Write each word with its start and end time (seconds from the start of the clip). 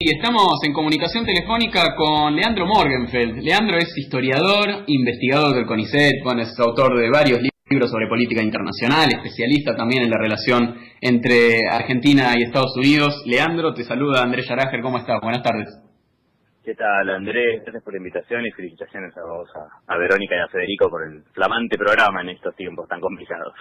Y 0.00 0.14
estamos 0.14 0.62
en 0.62 0.72
comunicación 0.72 1.26
telefónica 1.26 1.96
con 1.96 2.36
Leandro 2.36 2.66
Morgenfeld. 2.66 3.42
Leandro 3.42 3.78
es 3.78 3.98
historiador, 3.98 4.84
investigador 4.86 5.56
del 5.56 5.66
CONICET, 5.66 6.22
es 6.38 6.60
autor 6.60 6.96
de 7.00 7.10
varios 7.10 7.40
libros 7.42 7.90
sobre 7.90 8.06
política 8.06 8.40
internacional, 8.40 9.10
especialista 9.10 9.74
también 9.74 10.04
en 10.04 10.10
la 10.10 10.18
relación 10.18 10.76
entre 11.00 11.66
Argentina 11.68 12.30
y 12.36 12.44
Estados 12.44 12.76
Unidos. 12.76 13.24
Leandro, 13.26 13.74
te 13.74 13.82
saluda 13.82 14.22
Andrés 14.22 14.46
Yarager, 14.48 14.82
¿cómo 14.82 14.98
estás? 14.98 15.20
Buenas 15.20 15.42
tardes. 15.42 15.66
¿Qué 16.62 16.76
tal, 16.76 17.10
Andrés? 17.10 17.62
Gracias 17.64 17.82
por 17.82 17.92
la 17.92 17.98
invitación 17.98 18.46
y 18.46 18.52
felicitaciones 18.52 19.16
a 19.16 19.22
vos, 19.26 19.50
a 19.84 19.98
Verónica 19.98 20.36
y 20.36 20.38
a 20.38 20.46
Federico 20.46 20.88
por 20.88 21.08
el 21.08 21.24
flamante 21.34 21.76
programa 21.76 22.20
en 22.20 22.28
estos 22.28 22.54
tiempos 22.54 22.86
tan 22.86 23.00
complicados. 23.00 23.52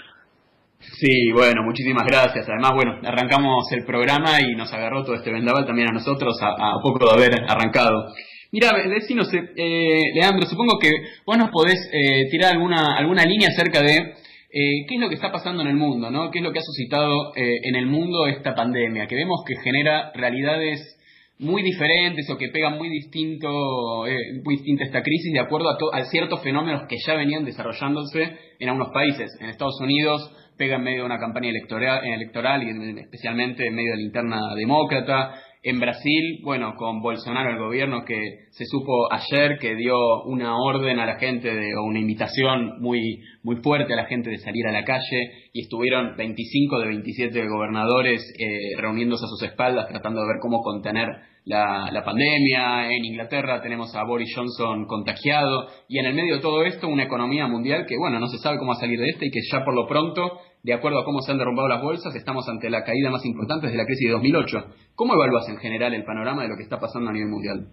Sí, 0.79 1.31
bueno, 1.33 1.63
muchísimas 1.63 2.05
gracias. 2.05 2.47
Además, 2.47 2.71
bueno, 2.75 2.99
arrancamos 3.03 3.65
el 3.71 3.83
programa 3.83 4.39
y 4.41 4.55
nos 4.55 4.71
agarró 4.71 5.03
todo 5.03 5.15
este 5.15 5.31
vendaval 5.31 5.65
también 5.65 5.89
a 5.89 5.93
nosotros 5.93 6.37
a, 6.41 6.73
poco 6.83 7.05
de 7.05 7.13
haber 7.13 7.43
arrancado. 7.47 8.13
Mira, 8.51 8.71
decinos, 8.87 9.29
eh, 9.33 10.01
Leandro, 10.13 10.47
supongo 10.47 10.79
que 10.79 10.91
vos 11.25 11.37
nos 11.37 11.49
podés 11.49 11.77
eh, 11.91 12.29
tirar 12.31 12.53
alguna, 12.53 12.95
alguna 12.95 13.23
línea 13.23 13.49
acerca 13.49 13.81
de 13.81 13.95
eh, 13.95 14.85
qué 14.87 14.95
es 14.95 15.01
lo 15.01 15.09
que 15.09 15.15
está 15.15 15.31
pasando 15.31 15.63
en 15.63 15.67
el 15.69 15.75
mundo, 15.75 16.09
¿no? 16.09 16.31
¿Qué 16.31 16.39
es 16.39 16.43
lo 16.43 16.53
que 16.53 16.59
ha 16.59 16.63
suscitado 16.63 17.35
eh, 17.35 17.59
en 17.63 17.75
el 17.75 17.87
mundo 17.87 18.25
esta 18.27 18.55
pandemia? 18.55 19.07
Que 19.07 19.15
vemos 19.15 19.43
que 19.45 19.55
genera 19.61 20.11
realidades 20.13 20.95
muy 21.39 21.61
diferentes 21.61 22.29
o 22.29 22.37
que 22.37 22.49
pegan 22.49 22.77
muy 22.77 22.89
distinto, 22.89 24.05
muy 24.43 24.55
distinta 24.55 24.85
esta 24.85 25.03
crisis 25.03 25.31
de 25.33 25.39
acuerdo 25.39 25.69
a, 25.69 25.97
a 25.97 26.05
ciertos 26.05 26.41
fenómenos 26.41 26.87
que 26.89 26.95
ya 27.05 27.13
venían 27.13 27.45
desarrollándose 27.45 28.37
en 28.59 28.69
algunos 28.69 28.91
países. 28.91 29.29
En 29.39 29.49
Estados 29.49 29.79
Unidos 29.79 30.31
pega 30.57 30.77
en 30.77 30.83
medio 30.83 30.99
de 30.99 31.05
una 31.05 31.19
campaña 31.19 31.49
electoral, 31.49 32.05
electoral 32.05 32.63
y 32.63 32.99
especialmente 32.99 33.67
en 33.67 33.75
medio 33.75 33.91
de 33.91 33.97
la 33.97 34.03
interna 34.03 34.39
demócrata. 34.55 35.35
En 35.63 35.79
Brasil, 35.79 36.39
bueno, 36.43 36.75
con 36.77 37.01
Bolsonaro 37.01 37.49
el 37.49 37.57
gobierno 37.57 38.05
que 38.05 38.19
se 38.51 38.65
supo 38.65 39.11
ayer 39.11 39.57
que 39.59 39.75
dio 39.75 40.23
una 40.25 40.55
orden 40.55 40.99
a 40.99 41.05
la 41.05 41.15
gente 41.15 41.49
o 41.75 41.83
una 41.83 41.99
invitación 41.99 42.79
muy, 42.79 43.19
muy 43.43 43.57
fuerte 43.57 43.93
a 43.93 43.97
la 43.97 44.05
gente 44.05 44.29
de 44.29 44.37
salir 44.37 44.65
a 44.67 44.71
la 44.71 44.85
calle 44.85 45.31
y 45.53 45.61
estuvieron 45.61 46.15
25 46.15 46.79
de 46.79 46.87
27 46.87 47.47
gobernadores 47.47 48.21
eh, 48.39 48.79
reuniéndose 48.79 49.25
a 49.25 49.27
sus 49.27 49.43
espaldas 49.43 49.87
tratando 49.89 50.21
de 50.21 50.27
ver 50.27 50.37
cómo 50.41 50.61
contener 50.61 51.07
la, 51.47 51.89
la, 51.93 52.03
pandemia, 52.03 52.91
en 52.91 53.05
Inglaterra 53.05 53.61
tenemos 53.61 53.95
a 53.95 54.03
Boris 54.03 54.33
Johnson 54.35 54.85
contagiado 54.85 55.67
y 55.87 55.97
en 55.97 56.05
el 56.05 56.13
medio 56.13 56.35
de 56.35 56.41
todo 56.41 56.63
esto 56.65 56.89
una 56.89 57.03
economía 57.03 57.47
mundial 57.47 57.85
que, 57.87 57.97
bueno, 57.97 58.19
no 58.19 58.27
se 58.27 58.37
sabe 58.37 58.57
cómo 58.57 58.71
va 58.71 58.77
a 58.77 58.81
salir 58.81 58.99
de 58.99 59.07
esta 59.07 59.25
y 59.25 59.31
que 59.31 59.39
ya 59.49 59.63
por 59.63 59.73
lo 59.73 59.87
pronto, 59.87 60.41
de 60.61 60.73
acuerdo 60.73 60.99
a 60.99 61.05
cómo 61.05 61.21
se 61.21 61.31
han 61.31 61.37
derrumbado 61.37 61.69
las 61.69 61.81
bolsas, 61.81 62.13
estamos 62.15 62.49
ante 62.49 62.69
la 62.69 62.83
caída 62.83 63.09
más 63.09 63.25
importante 63.25 63.67
desde 63.67 63.77
la 63.77 63.85
crisis 63.85 64.07
de 64.09 64.13
2008. 64.13 64.57
¿Cómo 64.95 65.13
evalúas 65.13 65.47
en 65.47 65.57
general 65.57 65.93
el 65.93 66.03
panorama 66.03 66.43
de 66.43 66.49
lo 66.49 66.57
que 66.57 66.63
está 66.63 66.81
pasando 66.81 67.09
a 67.09 67.13
nivel 67.13 67.29
mundial? 67.29 67.69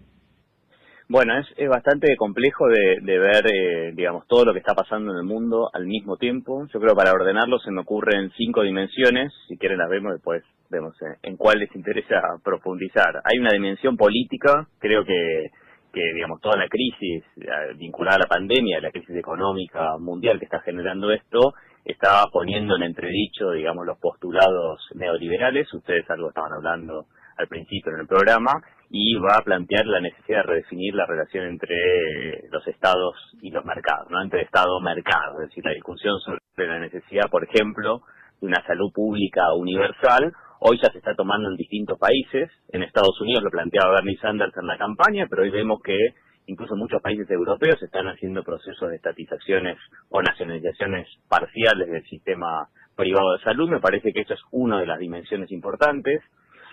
Bueno, 1.09 1.37
es, 1.37 1.45
es 1.57 1.69
bastante 1.69 2.15
complejo 2.15 2.67
de, 2.67 3.01
de 3.01 3.19
ver, 3.19 3.45
eh, 3.45 3.91
digamos, 3.93 4.25
todo 4.27 4.45
lo 4.45 4.53
que 4.53 4.59
está 4.59 4.73
pasando 4.73 5.11
en 5.11 5.17
el 5.17 5.25
mundo 5.25 5.69
al 5.73 5.85
mismo 5.85 6.15
tiempo. 6.15 6.65
Yo 6.73 6.79
creo 6.79 6.93
que 6.93 7.03
para 7.03 7.11
ordenarlo 7.11 7.59
se 7.59 7.71
me 7.71 7.81
ocurren 7.81 8.31
cinco 8.37 8.63
dimensiones. 8.63 9.33
Si 9.49 9.57
quieren 9.57 9.77
las 9.77 9.89
vemos 9.89 10.13
después, 10.13 10.43
vemos 10.69 10.95
eh, 11.01 11.17
en 11.23 11.37
cuál 11.37 11.59
les 11.59 11.75
interesa 11.75 12.21
profundizar. 12.43 13.21
Hay 13.23 13.39
una 13.39 13.51
dimensión 13.51 13.97
política, 13.97 14.67
creo 14.79 15.05
que, 15.05 15.47
que 15.93 16.13
digamos, 16.13 16.41
toda 16.41 16.57
la 16.57 16.67
crisis 16.67 17.23
vinculada 17.77 18.17
a 18.17 18.19
la 18.19 18.27
pandemia, 18.27 18.81
la 18.81 18.91
crisis 18.91 19.15
económica 19.15 19.97
mundial 19.97 20.39
que 20.39 20.45
está 20.45 20.59
generando 20.61 21.11
esto, 21.11 21.53
está 21.85 22.23
poniendo 22.31 22.75
en 22.75 22.83
entredicho, 22.83 23.51
digamos, 23.51 23.85
los 23.85 23.99
postulados 23.99 24.81
neoliberales. 24.95 25.71
Ustedes 25.73 26.09
algo 26.09 26.29
estaban 26.29 26.53
hablando 26.53 27.05
al 27.37 27.47
principio 27.47 27.93
en 27.93 28.01
el 28.01 28.07
programa 28.07 28.61
y 28.89 29.15
va 29.15 29.37
a 29.37 29.43
plantear 29.43 29.85
la 29.85 29.99
necesidad 29.99 30.39
de 30.39 30.53
redefinir 30.53 30.95
la 30.95 31.05
relación 31.05 31.45
entre 31.45 32.47
los 32.49 32.65
estados 32.67 33.15
y 33.41 33.51
los 33.51 33.65
mercados, 33.65 34.09
¿no? 34.09 34.21
Entre 34.21 34.43
estado-mercado, 34.43 35.41
es 35.41 35.49
decir, 35.49 35.63
la 35.65 35.73
discusión 35.73 36.19
sobre 36.19 36.39
la 36.57 36.79
necesidad, 36.79 37.29
por 37.29 37.43
ejemplo, 37.43 38.01
de 38.39 38.47
una 38.47 38.65
salud 38.65 38.91
pública 38.93 39.53
universal, 39.53 40.33
hoy 40.59 40.79
ya 40.81 40.91
se 40.91 40.99
está 40.99 41.15
tomando 41.15 41.49
en 41.49 41.55
distintos 41.55 41.97
países, 41.99 42.49
en 42.69 42.83
Estados 42.83 43.19
Unidos 43.21 43.43
lo 43.43 43.51
planteaba 43.51 43.95
Bernie 43.95 44.17
Sanders 44.17 44.55
en 44.57 44.67
la 44.67 44.77
campaña, 44.77 45.27
pero 45.29 45.43
hoy 45.43 45.49
vemos 45.49 45.81
que 45.83 45.97
incluso 46.47 46.75
muchos 46.75 47.01
países 47.01 47.29
europeos 47.29 47.81
están 47.81 48.07
haciendo 48.07 48.43
procesos 48.43 48.89
de 48.89 48.97
estatizaciones 48.97 49.77
o 50.09 50.21
nacionalizaciones 50.21 51.07
parciales 51.27 51.89
del 51.89 52.03
sistema 52.05 52.69
privado 52.95 53.33
de 53.33 53.43
salud, 53.43 53.69
me 53.69 53.79
parece 53.79 54.13
que 54.13 54.21
esto 54.21 54.33
es 54.33 54.41
una 54.51 54.79
de 54.79 54.87
las 54.87 54.99
dimensiones 54.99 55.51
importantes. 55.51 56.21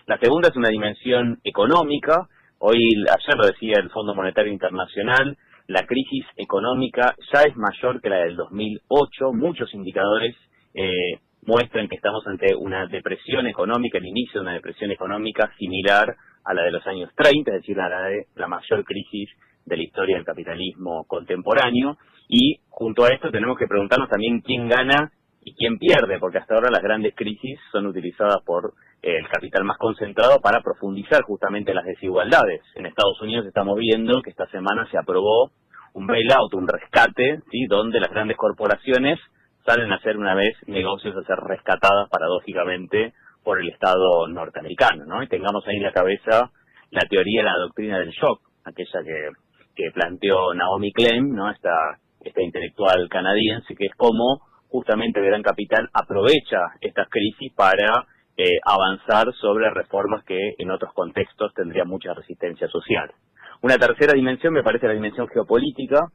La 0.06 0.18
segunda 0.18 0.48
es 0.48 0.56
una 0.56 0.68
dimensión 0.68 1.38
económica. 1.44 2.28
Hoy, 2.58 2.78
ayer 2.78 3.36
lo 3.36 3.46
decía 3.46 3.74
el 3.78 3.90
Fondo 3.90 4.14
Monetario 4.14 4.52
Internacional, 4.52 5.36
la 5.68 5.86
crisis 5.86 6.26
económica 6.36 7.14
ya 7.32 7.42
es 7.42 7.56
mayor 7.56 8.00
que 8.00 8.08
la 8.08 8.18
del 8.18 8.36
2008. 8.36 9.32
Muchos 9.32 9.72
indicadores 9.74 10.36
eh, 10.74 11.20
muestran 11.42 11.88
que 11.88 11.96
estamos 11.96 12.26
ante 12.26 12.54
una 12.54 12.86
depresión 12.86 13.46
económica, 13.46 13.98
el 13.98 14.06
inicio 14.06 14.40
de 14.40 14.46
una 14.46 14.54
depresión 14.54 14.90
económica 14.90 15.52
similar 15.58 16.16
a 16.44 16.54
la 16.54 16.62
de 16.62 16.70
los 16.70 16.86
años 16.86 17.10
30, 17.16 17.50
es 17.50 17.60
decir, 17.62 17.80
a 17.80 17.88
la 17.88 18.02
de 18.08 18.26
la 18.36 18.48
mayor 18.48 18.84
crisis 18.84 19.28
de 19.64 19.76
la 19.76 19.82
historia 19.82 20.16
del 20.16 20.24
capitalismo 20.24 21.04
contemporáneo. 21.04 21.96
Y 22.28 22.60
junto 22.68 23.04
a 23.04 23.08
esto 23.08 23.30
tenemos 23.30 23.58
que 23.58 23.66
preguntarnos 23.66 24.08
también 24.08 24.40
quién 24.40 24.68
gana 24.68 25.12
y 25.44 25.54
quién 25.54 25.78
pierde, 25.78 26.18
porque 26.18 26.38
hasta 26.38 26.54
ahora 26.54 26.70
las 26.70 26.82
grandes 26.82 27.14
crisis 27.16 27.58
son 27.72 27.86
utilizadas 27.86 28.42
por 28.44 28.74
el 29.02 29.26
capital 29.28 29.64
más 29.64 29.78
concentrado 29.78 30.40
para 30.40 30.62
profundizar 30.62 31.22
justamente 31.22 31.74
las 31.74 31.84
desigualdades. 31.84 32.62
En 32.76 32.86
Estados 32.86 33.20
Unidos 33.20 33.46
estamos 33.46 33.76
viendo 33.76 34.22
que 34.22 34.30
esta 34.30 34.46
semana 34.46 34.88
se 34.90 34.98
aprobó 34.98 35.50
un 35.94 36.06
bailout, 36.06 36.54
un 36.54 36.68
rescate, 36.68 37.40
donde 37.68 38.00
las 38.00 38.10
grandes 38.10 38.36
corporaciones 38.36 39.18
salen 39.64 39.92
a 39.92 39.96
hacer 39.96 40.16
una 40.16 40.34
vez 40.34 40.56
negocios 40.66 41.16
a 41.16 41.24
ser 41.24 41.38
rescatadas 41.38 42.08
paradójicamente 42.10 43.14
por 43.42 43.60
el 43.60 43.68
Estado 43.68 44.28
norteamericano, 44.28 45.04
¿no? 45.04 45.22
Y 45.22 45.28
tengamos 45.28 45.66
ahí 45.66 45.76
en 45.76 45.82
la 45.82 45.92
cabeza 45.92 46.50
la 46.90 47.02
teoría, 47.08 47.42
la 47.42 47.56
doctrina 47.58 47.98
del 47.98 48.10
shock, 48.10 48.40
aquella 48.64 49.02
que, 49.04 49.30
que 49.74 49.90
planteó 49.92 50.54
Naomi 50.54 50.92
Klein, 50.92 51.34
¿no? 51.34 51.50
Esta, 51.50 51.98
esta 52.20 52.42
intelectual 52.42 53.08
canadiense, 53.08 53.74
que 53.74 53.86
es 53.86 53.94
como 53.96 54.42
justamente 54.68 55.20
el 55.20 55.26
gran 55.26 55.42
capital 55.42 55.88
aprovecha 55.92 56.58
estas 56.80 57.08
crisis 57.08 57.52
para 57.54 58.06
eh, 58.36 58.58
avanzar 58.64 59.32
sobre 59.40 59.70
reformas 59.70 60.24
que 60.24 60.54
en 60.58 60.70
otros 60.70 60.92
contextos 60.94 61.52
tendrían 61.54 61.88
mucha 61.88 62.14
resistencia 62.14 62.68
social. 62.68 63.10
Una 63.60 63.76
tercera 63.76 64.14
dimensión 64.14 64.54
me 64.54 64.62
parece 64.62 64.86
la 64.86 64.94
dimensión 64.94 65.28
geopolítica. 65.28 66.08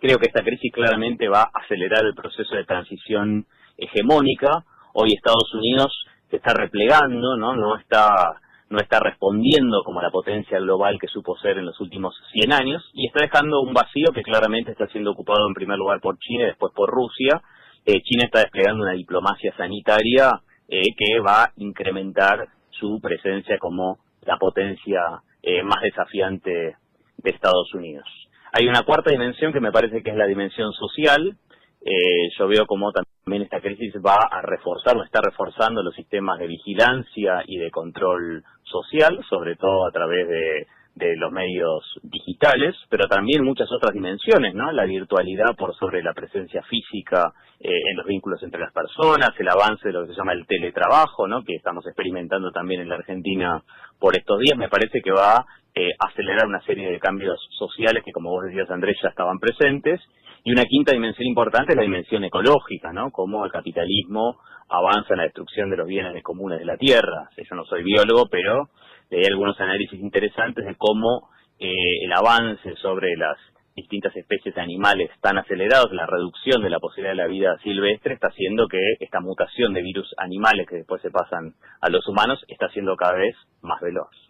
Creo 0.00 0.16
que 0.16 0.28
esta 0.28 0.42
crisis 0.42 0.72
claramente 0.72 1.28
va 1.28 1.42
a 1.42 1.50
acelerar 1.62 2.06
el 2.06 2.14
proceso 2.14 2.56
de 2.56 2.64
transición 2.64 3.44
hegemónica. 3.76 4.64
Hoy 4.94 5.12
Estados 5.12 5.52
Unidos 5.52 5.92
se 6.30 6.36
está 6.36 6.54
replegando, 6.54 7.36
¿no? 7.36 7.76
Está 7.76 8.98
respondiendo 8.98 9.82
como 9.84 10.00
la 10.00 10.10
potencia 10.10 10.58
global 10.58 10.96
que 10.98 11.06
supo 11.06 11.36
ser 11.36 11.58
en 11.58 11.66
los 11.66 11.78
últimos 11.80 12.14
100 12.32 12.50
años 12.50 12.90
y 12.94 13.08
está 13.08 13.20
dejando 13.20 13.60
un 13.60 13.74
vacío 13.74 14.10
que 14.14 14.22
claramente 14.22 14.70
está 14.70 14.86
siendo 14.86 15.10
ocupado 15.10 15.46
en 15.46 15.52
primer 15.52 15.76
lugar 15.76 16.00
por 16.00 16.18
China 16.18 16.44
y 16.44 16.46
después 16.46 16.72
por 16.74 16.88
Rusia. 16.88 17.42
Eh, 17.84 18.00
China 18.00 18.24
está 18.24 18.40
desplegando 18.40 18.84
una 18.84 18.92
diplomacia 18.92 19.54
sanitaria 19.54 20.40
eh, 20.66 20.94
que 20.96 21.20
va 21.20 21.42
a 21.42 21.52
incrementar 21.56 22.48
su 22.70 23.00
presencia 23.02 23.58
como 23.58 23.98
la 24.22 24.38
potencia 24.38 25.20
eh, 25.42 25.62
más 25.62 25.82
desafiante 25.82 26.76
de 27.18 27.30
Estados 27.30 27.74
Unidos. 27.74 28.08
Hay 28.52 28.66
una 28.66 28.82
cuarta 28.82 29.10
dimensión 29.10 29.52
que 29.52 29.60
me 29.60 29.72
parece 29.72 30.02
que 30.02 30.10
es 30.10 30.16
la 30.16 30.26
dimensión 30.26 30.72
social. 30.72 31.36
Eh, 31.82 32.28
yo 32.36 32.48
veo 32.48 32.66
como 32.66 32.92
también 32.92 33.42
esta 33.42 33.60
crisis 33.60 33.94
va 34.04 34.16
a 34.30 34.42
reforzar, 34.42 34.96
o 34.96 35.04
está 35.04 35.20
reforzando 35.20 35.82
los 35.82 35.94
sistemas 35.94 36.38
de 36.38 36.48
vigilancia 36.48 37.42
y 37.46 37.58
de 37.58 37.70
control 37.70 38.44
social, 38.64 39.20
sobre 39.28 39.56
todo 39.56 39.86
a 39.86 39.92
través 39.92 40.28
de 40.28 40.66
de 40.94 41.16
los 41.16 41.32
medios 41.32 41.98
digitales, 42.02 42.74
pero 42.88 43.06
también 43.08 43.44
muchas 43.44 43.70
otras 43.72 43.92
dimensiones, 43.94 44.54
¿no? 44.54 44.70
La 44.72 44.84
virtualidad 44.84 45.56
por 45.56 45.74
sobre 45.76 46.02
la 46.02 46.12
presencia 46.12 46.62
física 46.62 47.32
eh, 47.60 47.70
en 47.90 47.96
los 47.96 48.06
vínculos 48.06 48.42
entre 48.42 48.60
las 48.60 48.72
personas, 48.72 49.30
el 49.38 49.48
avance 49.48 49.88
de 49.88 49.92
lo 49.92 50.02
que 50.02 50.12
se 50.12 50.18
llama 50.18 50.32
el 50.32 50.46
teletrabajo, 50.46 51.26
¿no? 51.26 51.42
Que 51.44 51.54
estamos 51.54 51.86
experimentando 51.86 52.50
también 52.50 52.80
en 52.80 52.88
la 52.88 52.96
Argentina 52.96 53.62
por 53.98 54.16
estos 54.16 54.38
días, 54.40 54.58
me 54.58 54.68
parece 54.68 55.00
que 55.00 55.12
va 55.12 55.36
a 55.36 55.46
eh, 55.74 55.90
acelerar 55.98 56.46
una 56.46 56.60
serie 56.62 56.90
de 56.90 56.98
cambios 56.98 57.38
sociales 57.58 58.02
que, 58.04 58.12
como 58.12 58.30
vos 58.30 58.44
decías, 58.44 58.70
Andrés, 58.70 58.96
ya 59.02 59.10
estaban 59.10 59.38
presentes. 59.38 60.00
Y 60.42 60.52
una 60.52 60.64
quinta 60.64 60.92
dimensión 60.92 61.26
importante 61.28 61.72
es 61.72 61.76
la 61.76 61.82
dimensión 61.82 62.24
ecológica, 62.24 62.92
¿no? 62.92 63.10
Cómo 63.10 63.44
el 63.44 63.52
capitalismo 63.52 64.38
avanza 64.68 65.14
en 65.14 65.18
la 65.18 65.24
destrucción 65.24 65.68
de 65.70 65.76
los 65.76 65.86
bienes 65.86 66.22
comunes 66.22 66.58
de 66.58 66.64
la 66.64 66.76
tierra. 66.76 67.28
Yo 67.36 67.56
no 67.56 67.64
soy 67.64 67.82
biólogo, 67.82 68.26
pero 68.30 68.70
hay 69.10 69.24
algunos 69.28 69.60
análisis 69.60 70.00
interesantes 70.00 70.64
de 70.64 70.76
cómo 70.76 71.28
eh, 71.58 72.04
el 72.04 72.12
avance 72.12 72.74
sobre 72.76 73.16
las 73.16 73.36
distintas 73.74 74.14
especies 74.16 74.54
de 74.54 74.60
animales 74.60 75.10
tan 75.20 75.38
acelerados, 75.38 75.92
la 75.92 76.06
reducción 76.06 76.62
de 76.62 76.70
la 76.70 76.78
posibilidad 76.78 77.12
de 77.12 77.22
la 77.22 77.26
vida 77.26 77.58
silvestre 77.62 78.14
está 78.14 78.28
haciendo 78.28 78.68
que 78.68 78.78
esta 79.00 79.20
mutación 79.20 79.72
de 79.72 79.82
virus 79.82 80.12
animales 80.18 80.66
que 80.68 80.76
después 80.76 81.00
se 81.02 81.10
pasan 81.10 81.54
a 81.80 81.88
los 81.90 82.06
humanos 82.08 82.44
está 82.48 82.68
siendo 82.70 82.96
cada 82.96 83.16
vez 83.16 83.34
más 83.62 83.80
veloz. 83.80 84.29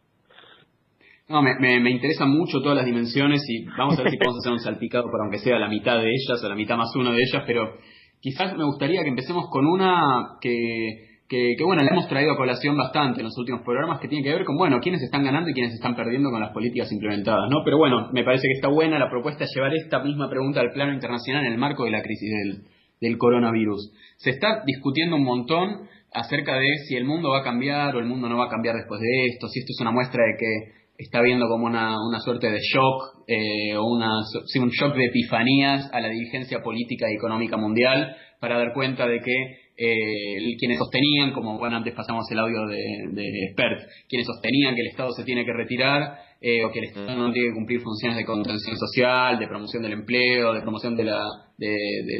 No, 1.30 1.42
me, 1.42 1.54
me, 1.60 1.90
interesan 1.90 2.28
mucho 2.28 2.60
todas 2.60 2.78
las 2.78 2.86
dimensiones 2.86 3.40
y 3.48 3.64
vamos 3.78 3.96
a 3.96 4.02
ver 4.02 4.10
si 4.10 4.18
podemos 4.18 4.38
hacer 4.38 4.52
un 4.52 4.58
salpicado 4.58 5.04
para 5.12 5.22
aunque 5.22 5.38
sea 5.38 5.60
la 5.60 5.68
mitad 5.68 5.98
de 5.98 6.10
ellas 6.10 6.42
o 6.42 6.48
la 6.48 6.56
mitad 6.56 6.76
más 6.76 6.90
uno 6.96 7.12
de 7.12 7.22
ellas, 7.22 7.44
pero 7.46 7.76
quizás 8.18 8.56
me 8.56 8.64
gustaría 8.64 9.04
que 9.04 9.10
empecemos 9.10 9.44
con 9.48 9.64
una 9.64 10.00
que, 10.40 11.20
que, 11.28 11.54
bueno, 11.64 11.84
la 11.84 11.92
hemos 11.92 12.08
traído 12.08 12.32
a 12.32 12.36
colación 12.36 12.76
bastante 12.76 13.20
en 13.20 13.26
los 13.26 13.38
últimos 13.38 13.62
programas, 13.62 14.00
que 14.00 14.08
tiene 14.08 14.24
que 14.24 14.34
ver 14.34 14.44
con, 14.44 14.56
bueno, 14.56 14.80
quiénes 14.80 15.02
están 15.02 15.22
ganando 15.22 15.50
y 15.50 15.54
quiénes 15.54 15.72
están 15.72 15.94
perdiendo 15.94 16.32
con 16.32 16.40
las 16.40 16.50
políticas 16.50 16.90
implementadas, 16.90 17.48
¿no? 17.48 17.58
Pero 17.64 17.78
bueno, 17.78 18.10
me 18.12 18.24
parece 18.24 18.48
que 18.48 18.54
está 18.54 18.66
buena 18.66 18.98
la 18.98 19.08
propuesta 19.08 19.44
de 19.44 19.50
llevar 19.54 19.72
esta 19.72 20.00
misma 20.02 20.28
pregunta 20.28 20.58
al 20.58 20.72
plano 20.72 20.92
internacional 20.92 21.46
en 21.46 21.52
el 21.52 21.58
marco 21.58 21.84
de 21.84 21.92
la 21.92 22.02
crisis 22.02 22.28
del, 22.28 22.64
del 23.00 23.18
coronavirus. 23.18 23.92
Se 24.16 24.30
está 24.30 24.64
discutiendo 24.66 25.14
un 25.14 25.22
montón 25.22 25.86
acerca 26.12 26.58
de 26.58 26.66
si 26.88 26.96
el 26.96 27.04
mundo 27.04 27.30
va 27.30 27.38
a 27.38 27.44
cambiar 27.44 27.94
o 27.94 28.00
el 28.00 28.06
mundo 28.06 28.28
no 28.28 28.36
va 28.36 28.46
a 28.46 28.50
cambiar 28.50 28.74
después 28.74 29.00
de 29.00 29.26
esto, 29.26 29.46
si 29.46 29.60
esto 29.60 29.70
es 29.70 29.80
una 29.80 29.92
muestra 29.92 30.24
de 30.24 30.34
que 30.36 30.79
está 31.00 31.22
viendo 31.22 31.48
como 31.48 31.66
una, 31.66 31.96
una 32.06 32.20
suerte 32.20 32.50
de 32.50 32.58
shock 32.58 33.24
eh, 33.26 33.76
o 33.76 33.84
una, 33.84 34.10
un 34.18 34.68
shock 34.70 34.94
de 34.94 35.06
epifanías 35.06 35.88
a 35.92 36.00
la 36.00 36.08
dirigencia 36.08 36.62
política 36.62 37.06
y 37.10 37.14
económica 37.14 37.56
mundial 37.56 38.16
para 38.40 38.58
dar 38.58 38.72
cuenta 38.74 39.06
de 39.06 39.20
que 39.20 39.34
eh, 39.76 40.56
quienes 40.58 40.78
sostenían, 40.78 41.32
como 41.32 41.58
bueno 41.58 41.76
antes 41.76 41.94
pasamos 41.94 42.30
el 42.30 42.38
audio 42.38 42.66
de, 42.66 42.82
de 43.12 43.44
Expert, 43.46 43.80
quienes 44.08 44.26
sostenían 44.26 44.74
que 44.74 44.82
el 44.82 44.88
Estado 44.88 45.10
se 45.12 45.24
tiene 45.24 45.44
que 45.44 45.52
retirar 45.54 46.18
eh, 46.42 46.64
o 46.64 46.70
que 46.70 46.80
el 46.80 46.84
Estado 46.86 47.16
no 47.16 47.32
tiene 47.32 47.48
que 47.48 47.54
cumplir 47.54 47.80
funciones 47.80 48.16
de 48.16 48.24
contención 48.24 48.76
social, 48.76 49.38
de 49.38 49.46
promoción 49.46 49.82
del 49.82 49.92
empleo, 49.92 50.52
de 50.52 50.60
promoción 50.60 50.96
de 50.96 51.04
la, 51.04 51.22
de, 51.56 51.68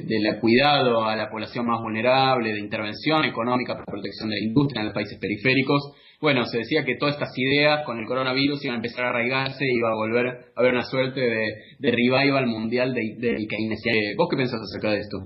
de, 0.06 0.40
cuidado 0.40 1.04
a 1.04 1.16
la 1.16 1.30
población 1.30 1.66
más 1.66 1.80
vulnerable, 1.80 2.52
de 2.52 2.60
intervención 2.60 3.24
económica 3.24 3.74
para 3.74 3.86
protección 3.86 4.30
de 4.30 4.36
la 4.36 4.46
industria 4.46 4.80
en 4.80 4.86
los 4.86 4.94
países 4.94 5.18
periféricos, 5.18 5.92
bueno, 6.20 6.44
se 6.44 6.58
decía 6.58 6.84
que 6.84 6.96
todas 6.96 7.14
estas 7.14 7.32
ideas 7.36 7.84
con 7.86 7.98
el 7.98 8.06
coronavirus 8.06 8.62
iban 8.64 8.74
a 8.74 8.78
empezar 8.78 9.06
a 9.06 9.08
arraigarse 9.10 9.64
y 9.64 9.78
iba 9.78 9.90
a 9.90 9.94
volver 9.94 10.26
a 10.26 10.60
haber 10.60 10.74
una 10.74 10.84
suerte 10.84 11.20
de, 11.20 11.46
de 11.78 11.90
revival 11.90 12.46
mundial 12.46 12.92
del 12.92 13.18
de, 13.18 13.30
de 13.30 14.14
¿Vos 14.16 14.28
qué 14.30 14.36
pensás 14.36 14.60
acerca 14.60 14.92
de 14.92 14.98
esto? 14.98 15.16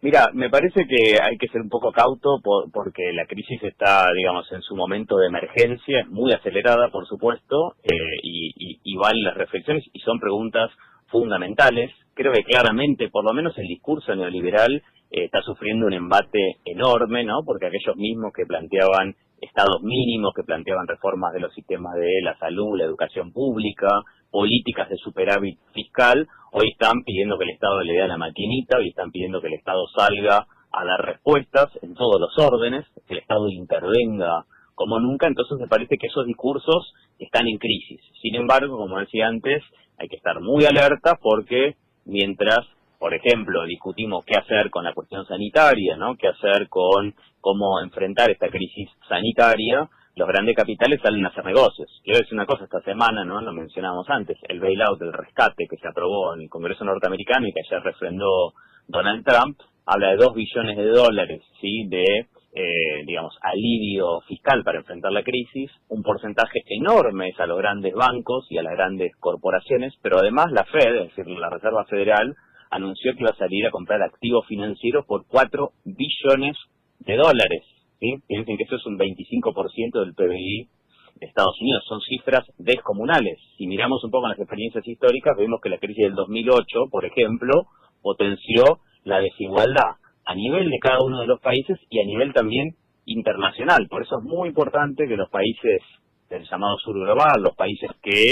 Mira, 0.00 0.30
me 0.32 0.48
parece 0.48 0.86
que 0.86 1.18
hay 1.20 1.36
que 1.38 1.48
ser 1.48 1.60
un 1.60 1.68
poco 1.68 1.90
cauto 1.90 2.40
porque 2.72 3.12
la 3.12 3.26
crisis 3.26 3.60
está, 3.64 4.04
digamos, 4.16 4.50
en 4.52 4.62
su 4.62 4.76
momento 4.76 5.18
de 5.18 5.26
emergencia, 5.26 6.06
muy 6.08 6.32
acelerada, 6.32 6.88
por 6.90 7.04
supuesto, 7.06 7.74
eh, 7.82 8.16
y, 8.22 8.52
y, 8.56 8.80
y 8.84 8.96
valen 8.96 9.24
las 9.24 9.36
reflexiones 9.36 9.84
y 9.92 9.98
son 10.00 10.20
preguntas 10.20 10.70
fundamentales. 11.08 11.90
Creo 12.14 12.32
que 12.32 12.44
claramente, 12.44 13.08
por 13.08 13.24
lo 13.24 13.32
menos 13.32 13.58
el 13.58 13.66
discurso 13.66 14.14
neoliberal 14.14 14.82
está 15.24 15.42
sufriendo 15.42 15.86
un 15.86 15.92
embate 15.92 16.56
enorme, 16.64 17.24
¿no? 17.24 17.42
Porque 17.44 17.66
aquellos 17.66 17.96
mismos 17.96 18.32
que 18.32 18.46
planteaban 18.46 19.14
estados 19.40 19.82
mínimos, 19.82 20.32
que 20.34 20.42
planteaban 20.42 20.86
reformas 20.86 21.32
de 21.32 21.40
los 21.40 21.54
sistemas 21.54 21.94
de 21.94 22.20
la 22.22 22.36
salud, 22.38 22.76
la 22.76 22.84
educación 22.84 23.32
pública, 23.32 23.88
políticas 24.30 24.88
de 24.88 24.96
superávit 24.96 25.58
fiscal, 25.72 26.26
hoy 26.52 26.70
están 26.70 27.02
pidiendo 27.04 27.38
que 27.38 27.44
el 27.44 27.50
Estado 27.50 27.82
le 27.82 27.94
dé 27.94 28.08
la 28.08 28.16
maquinita, 28.16 28.78
hoy 28.78 28.88
están 28.88 29.10
pidiendo 29.10 29.40
que 29.40 29.48
el 29.48 29.54
Estado 29.54 29.86
salga 29.96 30.46
a 30.72 30.84
dar 30.84 31.00
respuestas 31.04 31.70
en 31.82 31.94
todos 31.94 32.20
los 32.20 32.36
órdenes, 32.38 32.84
que 33.06 33.14
el 33.14 33.20
Estado 33.20 33.48
intervenga 33.48 34.44
como 34.74 35.00
nunca, 35.00 35.26
entonces 35.26 35.58
me 35.58 35.66
parece 35.66 35.98
que 35.98 36.06
esos 36.06 36.24
discursos 36.24 36.94
están 37.18 37.48
en 37.48 37.58
crisis. 37.58 38.00
Sin 38.22 38.36
embargo, 38.36 38.78
como 38.78 39.00
decía 39.00 39.26
antes, 39.26 39.62
hay 39.98 40.08
que 40.08 40.16
estar 40.16 40.40
muy 40.40 40.64
alerta 40.66 41.18
porque 41.20 41.74
mientras 42.04 42.60
por 42.98 43.14
ejemplo, 43.14 43.64
discutimos 43.64 44.24
qué 44.24 44.38
hacer 44.38 44.70
con 44.70 44.84
la 44.84 44.92
cuestión 44.92 45.24
sanitaria, 45.26 45.96
¿no? 45.96 46.16
Qué 46.16 46.28
hacer 46.28 46.68
con 46.68 47.14
cómo 47.40 47.80
enfrentar 47.80 48.30
esta 48.30 48.48
crisis 48.48 48.90
sanitaria, 49.08 49.88
los 50.18 50.26
grandes 50.26 50.56
capitales 50.56 51.00
salen 51.00 51.24
a 51.24 51.28
hacer 51.28 51.44
negocios. 51.44 51.88
Quiero 52.02 52.18
decir 52.18 52.34
una 52.34 52.44
cosa, 52.44 52.64
esta 52.64 52.80
semana, 52.80 53.24
¿no? 53.24 53.40
Lo 53.40 53.52
mencionábamos 53.52 54.10
antes, 54.10 54.36
el 54.48 54.58
bailout, 54.58 55.00
el 55.00 55.12
rescate 55.12 55.68
que 55.68 55.76
se 55.76 55.86
aprobó 55.86 56.34
en 56.34 56.42
el 56.42 56.48
Congreso 56.48 56.84
norteamericano 56.84 57.46
y 57.46 57.52
que 57.52 57.60
ayer 57.64 57.80
refrendó 57.84 58.52
Donald 58.88 59.24
Trump, 59.24 59.60
habla 59.86 60.10
de 60.10 60.16
dos 60.16 60.34
billones 60.34 60.76
de 60.76 60.88
dólares, 60.88 61.42
¿sí? 61.60 61.86
De, 61.86 62.26
eh, 62.52 63.04
digamos, 63.06 63.38
alivio 63.42 64.20
fiscal 64.26 64.64
para 64.64 64.78
enfrentar 64.78 65.12
la 65.12 65.22
crisis. 65.22 65.70
Un 65.88 66.02
porcentaje 66.02 66.64
enorme 66.66 67.28
es 67.28 67.38
a 67.38 67.46
los 67.46 67.58
grandes 67.58 67.94
bancos 67.94 68.44
y 68.50 68.58
a 68.58 68.62
las 68.64 68.72
grandes 68.72 69.14
corporaciones, 69.20 69.94
pero 70.02 70.18
además 70.18 70.50
la 70.50 70.64
Fed, 70.64 70.96
es 70.96 71.14
decir, 71.14 71.28
la 71.28 71.48
Reserva 71.48 71.84
Federal, 71.84 72.34
anunció 72.70 73.14
que 73.14 73.20
iba 73.20 73.30
a 73.30 73.36
salir 73.36 73.66
a 73.66 73.70
comprar 73.70 74.02
activos 74.02 74.46
financieros 74.46 75.04
por 75.06 75.26
4 75.26 75.72
billones 75.84 76.56
de 77.00 77.16
dólares. 77.16 77.64
¿sí? 78.00 78.16
Piensen 78.26 78.56
que 78.56 78.64
eso 78.64 78.76
es 78.76 78.86
un 78.86 78.98
25% 78.98 80.00
del 80.00 80.14
PBI 80.14 80.68
de 81.16 81.26
Estados 81.26 81.60
Unidos. 81.60 81.84
Son 81.88 82.00
cifras 82.00 82.44
descomunales. 82.58 83.38
Si 83.56 83.66
miramos 83.66 84.02
un 84.04 84.10
poco 84.10 84.28
las 84.28 84.38
experiencias 84.38 84.86
históricas, 84.86 85.36
vemos 85.36 85.60
que 85.62 85.70
la 85.70 85.78
crisis 85.78 86.04
del 86.04 86.14
2008, 86.14 86.88
por 86.90 87.04
ejemplo, 87.04 87.66
potenció 88.02 88.80
la 89.04 89.20
desigualdad 89.20 89.96
a 90.24 90.34
nivel 90.34 90.70
de 90.70 90.78
cada 90.78 90.98
uno 91.02 91.20
de 91.20 91.26
los 91.26 91.40
países 91.40 91.78
y 91.88 92.00
a 92.00 92.04
nivel 92.04 92.32
también 92.34 92.76
internacional. 93.06 93.88
Por 93.88 94.02
eso 94.02 94.18
es 94.18 94.24
muy 94.24 94.48
importante 94.48 95.08
que 95.08 95.16
los 95.16 95.30
países 95.30 95.80
del 96.28 96.44
llamado 96.48 96.76
sur 96.78 96.94
global, 96.94 97.42
los 97.42 97.56
países 97.56 97.90
que 98.02 98.30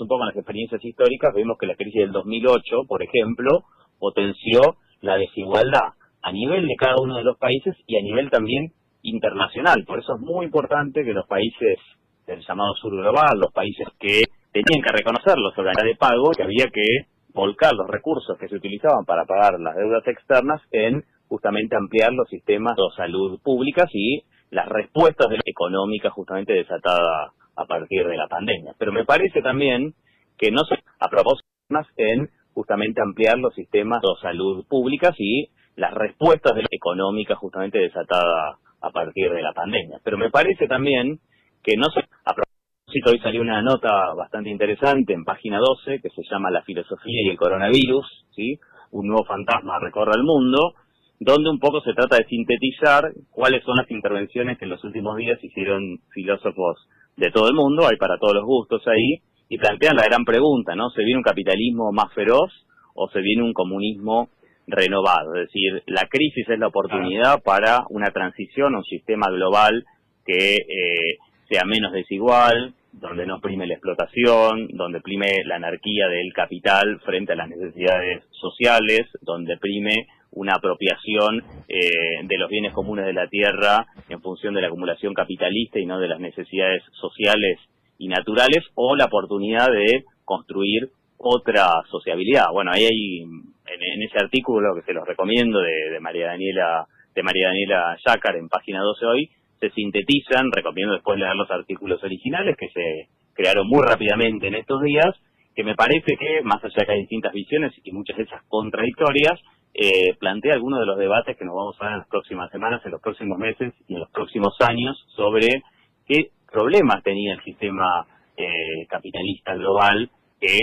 un 0.00 0.08
poco 0.08 0.24
las 0.24 0.36
experiencias 0.36 0.84
históricas, 0.84 1.34
vemos 1.34 1.56
que 1.58 1.66
la 1.66 1.74
crisis 1.74 2.02
del 2.02 2.12
2008, 2.12 2.84
por 2.86 3.02
ejemplo, 3.02 3.64
potenció 3.98 4.76
la 5.00 5.16
desigualdad 5.16 5.94
a 6.22 6.32
nivel 6.32 6.66
de 6.66 6.76
cada 6.76 6.96
uno 7.00 7.16
de 7.16 7.24
los 7.24 7.38
países 7.38 7.74
y 7.86 7.96
a 7.96 8.02
nivel 8.02 8.30
también 8.30 8.72
internacional. 9.02 9.84
Por 9.86 10.00
eso 10.00 10.14
es 10.14 10.20
muy 10.20 10.46
importante 10.46 11.04
que 11.04 11.12
los 11.12 11.26
países 11.26 11.78
del 12.26 12.40
llamado 12.46 12.74
sur 12.74 12.92
global, 12.92 13.38
los 13.38 13.52
países 13.52 13.86
que 13.98 14.22
tenían 14.52 14.82
que 14.82 14.92
reconocer 14.92 15.38
los 15.38 15.56
organismos 15.56 15.84
de 15.84 15.96
pago, 15.96 16.30
que 16.36 16.42
había 16.42 16.66
que 16.66 17.06
volcar 17.32 17.72
los 17.74 17.88
recursos 17.88 18.36
que 18.38 18.48
se 18.48 18.56
utilizaban 18.56 19.04
para 19.04 19.24
pagar 19.24 19.58
las 19.60 19.76
deudas 19.76 20.06
externas 20.06 20.60
en 20.72 21.04
justamente 21.28 21.76
ampliar 21.76 22.12
los 22.12 22.28
sistemas 22.28 22.74
de 22.76 22.96
salud 22.96 23.40
públicas 23.42 23.88
y 23.94 24.22
las 24.50 24.68
respuestas 24.68 25.28
económicas 25.44 26.12
justamente 26.12 26.52
desatadas 26.52 27.32
a 27.56 27.64
partir 27.66 28.06
de 28.06 28.16
la 28.16 28.28
pandemia. 28.28 28.74
Pero 28.78 28.92
me 28.92 29.04
parece 29.04 29.42
también 29.42 29.94
que 30.38 30.50
no 30.50 30.64
se 30.64 30.76
a 30.98 31.08
propósito 31.08 31.48
más 31.68 31.86
en 31.96 32.30
justamente 32.54 33.00
ampliar 33.02 33.38
los 33.38 33.54
sistemas 33.54 34.00
de 34.02 34.08
salud 34.20 34.64
públicas 34.66 35.14
y 35.18 35.48
las 35.76 35.94
respuestas 35.94 36.54
de 36.54 36.62
la 36.62 36.68
económica 36.70 37.36
justamente 37.36 37.78
desatada 37.78 38.58
a 38.80 38.90
partir 38.90 39.30
de 39.30 39.42
la 39.42 39.52
pandemia. 39.52 39.98
Pero 40.02 40.18
me 40.18 40.30
parece 40.30 40.66
también 40.66 41.20
que 41.62 41.76
no 41.76 41.84
se 41.90 42.00
a 42.00 42.34
propósito 42.34 43.10
hoy 43.10 43.20
salió 43.20 43.40
una 43.40 43.62
nota 43.62 44.14
bastante 44.14 44.50
interesante 44.50 45.12
en 45.12 45.24
página 45.24 45.58
12 45.58 46.00
que 46.00 46.10
se 46.10 46.22
llama 46.28 46.50
La 46.50 46.62
filosofía 46.62 47.22
y 47.24 47.28
el 47.28 47.36
coronavirus, 47.36 48.26
¿sí? 48.34 48.58
Un 48.90 49.06
nuevo 49.06 49.24
fantasma 49.24 49.78
recorre 49.78 50.12
el 50.16 50.24
mundo, 50.24 50.74
donde 51.20 51.50
un 51.50 51.58
poco 51.58 51.82
se 51.82 51.92
trata 51.92 52.16
de 52.16 52.24
sintetizar 52.24 53.12
cuáles 53.30 53.62
son 53.64 53.76
las 53.76 53.90
intervenciones 53.90 54.58
que 54.58 54.64
en 54.64 54.70
los 54.70 54.82
últimos 54.82 55.18
días 55.18 55.38
hicieron 55.44 56.00
filósofos 56.14 56.88
de 57.16 57.30
todo 57.30 57.48
el 57.48 57.54
mundo, 57.54 57.86
hay 57.86 57.98
para 57.98 58.16
todos 58.16 58.34
los 58.34 58.44
gustos 58.44 58.82
ahí, 58.88 59.20
y 59.50 59.58
plantean 59.58 59.96
la 59.96 60.04
gran 60.04 60.24
pregunta, 60.24 60.74
¿no? 60.74 60.88
¿Se 60.90 61.04
viene 61.04 61.18
un 61.18 61.24
capitalismo 61.24 61.92
más 61.92 62.12
feroz 62.14 62.50
o 62.94 63.10
se 63.10 63.20
viene 63.20 63.42
un 63.42 63.52
comunismo 63.52 64.30
renovado? 64.66 65.34
Es 65.34 65.48
decir, 65.48 65.82
la 65.86 66.06
crisis 66.08 66.48
es 66.48 66.58
la 66.58 66.68
oportunidad 66.68 67.42
para 67.42 67.84
una 67.90 68.10
transición 68.12 68.74
a 68.74 68.78
un 68.78 68.84
sistema 68.84 69.26
global 69.30 69.84
que 70.24 70.54
eh, 70.54 71.18
sea 71.50 71.64
menos 71.66 71.92
desigual, 71.92 72.74
donde 72.92 73.26
no 73.26 73.40
prime 73.40 73.66
la 73.66 73.74
explotación, 73.74 74.68
donde 74.68 75.00
prime 75.00 75.44
la 75.44 75.56
anarquía 75.56 76.08
del 76.08 76.32
capital 76.32 77.00
frente 77.04 77.34
a 77.34 77.36
las 77.36 77.48
necesidades 77.48 78.24
sociales, 78.30 79.06
donde 79.20 79.58
prime 79.58 80.06
una 80.32 80.54
apropiación 80.54 81.42
eh, 81.68 82.22
de 82.22 82.38
los 82.38 82.48
bienes 82.48 82.72
comunes 82.72 83.06
de 83.06 83.12
la 83.12 83.26
tierra 83.28 83.86
en 84.08 84.20
función 84.20 84.54
de 84.54 84.60
la 84.60 84.68
acumulación 84.68 85.14
capitalista 85.14 85.78
y 85.78 85.86
no 85.86 85.98
de 85.98 86.08
las 86.08 86.20
necesidades 86.20 86.82
sociales 86.92 87.58
y 87.98 88.08
naturales, 88.08 88.64
o 88.74 88.96
la 88.96 89.06
oportunidad 89.06 89.68
de 89.70 90.04
construir 90.24 90.90
otra 91.18 91.68
sociabilidad. 91.90 92.46
Bueno, 92.52 92.70
ahí 92.72 92.84
hay, 92.84 93.20
en, 93.20 94.02
ese 94.02 94.18
artículo 94.18 94.74
que 94.74 94.82
se 94.82 94.94
los 94.94 95.06
recomiendo 95.06 95.60
de, 95.60 95.90
de 95.90 96.00
María 96.00 96.28
Daniela 96.28 96.86
de 97.14 97.22
María 97.22 97.48
Daniela 97.48 97.96
Yacar 98.06 98.36
en 98.36 98.48
página 98.48 98.80
12 98.80 99.06
hoy, 99.06 99.30
se 99.58 99.70
sintetizan, 99.70 100.50
recomiendo 100.52 100.94
después 100.94 101.18
leer 101.18 101.34
los 101.34 101.50
artículos 101.50 102.02
originales 102.02 102.56
que 102.56 102.68
se 102.70 103.08
crearon 103.34 103.66
muy 103.68 103.82
rápidamente 103.82 104.48
en 104.48 104.54
estos 104.54 104.82
días, 104.82 105.14
que 105.54 105.64
me 105.64 105.74
parece 105.74 106.16
que, 106.16 106.40
más 106.42 106.62
allá 106.64 106.86
que 106.86 106.92
hay 106.92 107.00
distintas 107.00 107.32
visiones 107.32 107.72
y 107.82 107.92
muchas 107.92 108.16
de 108.16 108.22
esas 108.24 108.42
contradictorias, 108.48 109.38
eh, 109.74 110.14
plantea 110.18 110.54
algunos 110.54 110.80
de 110.80 110.86
los 110.86 110.98
debates 110.98 111.36
que 111.36 111.44
nos 111.44 111.54
vamos 111.54 111.76
a 111.78 111.84
ver 111.84 111.92
en 111.92 111.98
las 112.00 112.08
próximas 112.08 112.50
semanas, 112.50 112.82
en 112.84 112.90
los 112.90 113.00
próximos 113.00 113.38
meses 113.38 113.72
y 113.88 113.94
en 113.94 114.00
los 114.00 114.10
próximos 114.10 114.54
años 114.60 114.96
sobre 115.16 115.62
qué 116.06 116.30
problemas 116.50 117.02
tenía 117.02 117.34
el 117.34 117.42
sistema 117.44 118.06
eh, 118.36 118.86
capitalista 118.88 119.54
global 119.54 120.10
que, 120.40 120.58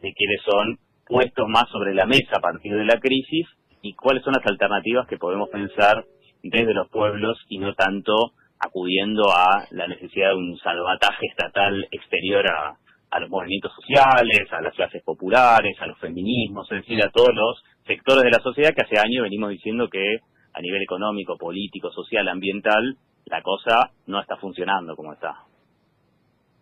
si 0.00 0.12
quiere, 0.12 0.36
son 0.44 0.78
puestos 1.06 1.48
más 1.48 1.68
sobre 1.70 1.94
la 1.94 2.06
mesa 2.06 2.36
a 2.36 2.40
partir 2.40 2.74
de 2.74 2.84
la 2.84 3.00
crisis 3.00 3.46
y 3.82 3.94
cuáles 3.94 4.22
son 4.22 4.34
las 4.34 4.46
alternativas 4.46 5.08
que 5.08 5.16
podemos 5.16 5.48
pensar 5.48 6.04
desde 6.42 6.74
los 6.74 6.88
pueblos 6.90 7.38
y 7.48 7.58
no 7.58 7.74
tanto 7.74 8.12
acudiendo 8.58 9.24
a 9.34 9.66
la 9.70 9.86
necesidad 9.86 10.30
de 10.30 10.36
un 10.36 10.58
salvataje 10.58 11.26
estatal 11.26 11.88
exterior 11.90 12.46
a, 12.46 12.76
a 13.10 13.20
los 13.20 13.30
movimientos 13.30 13.72
sociales, 13.74 14.52
a 14.52 14.60
las 14.60 14.74
clases 14.74 15.02
populares, 15.02 15.76
a 15.80 15.86
los 15.86 15.98
feminismos, 15.98 16.70
es 16.70 16.82
decir, 16.82 17.02
a 17.02 17.10
todos 17.10 17.34
los 17.34 17.62
sectores 17.90 18.22
de 18.22 18.30
la 18.30 18.38
sociedad 18.38 18.70
que 18.70 18.82
hace 18.82 19.00
años 19.00 19.24
venimos 19.24 19.50
diciendo 19.50 19.88
que 19.90 20.18
a 20.52 20.60
nivel 20.60 20.82
económico, 20.82 21.36
político, 21.36 21.90
social, 21.90 22.28
ambiental, 22.28 22.96
la 23.26 23.42
cosa 23.42 23.90
no 24.06 24.20
está 24.20 24.36
funcionando 24.36 24.94
como 24.94 25.12
está. 25.12 25.34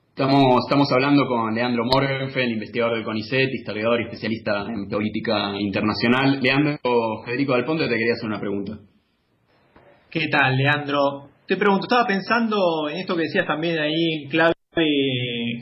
Estamos, 0.08 0.64
estamos 0.64 0.90
hablando 0.90 1.26
con 1.26 1.54
Leandro 1.54 1.84
Morgenfeld, 1.84 2.52
investigador 2.52 2.96
del 2.96 3.04
CONICET, 3.04 3.50
historiador 3.52 4.00
y 4.00 4.04
especialista 4.04 4.66
en 4.68 4.88
política 4.88 5.52
internacional. 5.60 6.40
Leandro, 6.40 6.78
Federico 7.24 7.54
Ponte 7.64 7.84
te 7.84 7.90
quería 7.90 8.14
hacer 8.14 8.26
una 8.26 8.40
pregunta. 8.40 8.78
¿Qué 10.10 10.28
tal, 10.28 10.56
Leandro? 10.56 11.28
Te 11.46 11.56
pregunto, 11.56 11.84
estaba 11.84 12.06
pensando 12.06 12.88
en 12.88 12.96
esto 12.96 13.14
que 13.14 13.22
decías 13.22 13.46
también 13.46 13.78
ahí 13.78 14.22
en 14.22 14.30
clave 14.30 14.54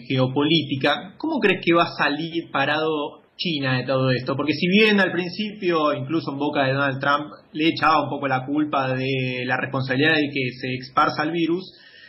geopolítica. 0.08 1.14
¿Cómo 1.18 1.38
crees 1.40 1.60
que 1.64 1.74
va 1.74 1.82
a 1.82 2.04
salir 2.04 2.50
parado 2.52 3.25
China 3.36 3.78
de 3.78 3.84
todo 3.84 4.10
esto? 4.10 4.34
Porque 4.34 4.52
si 4.54 4.66
bien 4.68 4.98
al 4.98 5.12
principio, 5.12 5.92
incluso 5.92 6.32
en 6.32 6.38
boca 6.38 6.64
de 6.64 6.72
Donald 6.72 7.00
Trump, 7.00 7.32
le 7.52 7.68
echaba 7.68 8.04
un 8.04 8.10
poco 8.10 8.28
la 8.28 8.44
culpa 8.44 8.94
de 8.94 9.44
la 9.44 9.56
responsabilidad 9.56 10.14
de 10.14 10.30
que 10.32 10.50
se 10.58 10.74
esparza 10.74 11.22
el 11.24 11.32
virus, 11.32 11.64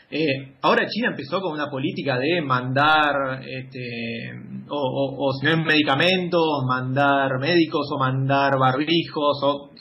eh, 0.09 0.55
ahora 0.61 0.87
China 0.87 1.09
empezó 1.09 1.41
con 1.41 1.51
una 1.51 1.69
política 1.69 2.17
de 2.17 2.41
mandar, 2.41 3.41
este, 3.45 4.31
o, 4.69 5.33
si 5.39 5.47
no 5.47 5.65
medicamentos, 5.65 6.63
mandar 6.65 7.39
médicos 7.39 7.87
o 7.91 7.99
mandar 7.99 8.57
barbijos. 8.57 9.39
O, 9.43 9.71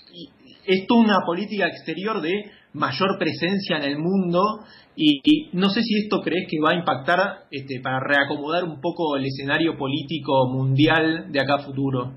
es 0.67 0.85
una 0.91 1.21
política 1.25 1.69
exterior 1.69 2.21
de 2.21 2.45
mayor 2.77 3.19
presencia 3.19 3.79
en 3.79 3.83
el 3.83 3.99
mundo 3.99 4.61
y, 4.95 5.51
no 5.53 5.69
sé 5.69 5.83
si 5.83 6.05
esto 6.05 6.21
crees 6.23 6.47
que 6.49 6.61
va 6.61 6.71
a 6.71 6.79
impactar 6.79 7.19
este, 7.51 7.81
para 7.83 8.01
reacomodar 8.01 8.65
un 8.65 8.81
poco 8.81 9.17
el 9.17 9.25
escenario 9.27 9.77
político 9.77 10.49
mundial 10.49 11.31
de 11.33 11.41
acá 11.41 11.59
futuro. 11.59 12.13